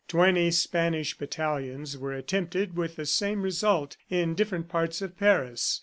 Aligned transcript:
Twenty 0.07 0.49
Spanish 0.49 1.15
battalions 1.15 1.95
were 1.95 2.13
attempted 2.15 2.75
with 2.75 2.95
the 2.95 3.05
same 3.05 3.43
result 3.43 3.97
in 4.09 4.33
different 4.33 4.67
parts 4.67 4.99
of 4.99 5.15
Paris. 5.15 5.79